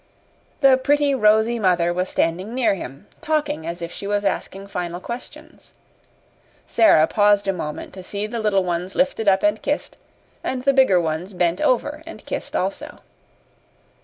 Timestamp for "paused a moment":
7.05-7.93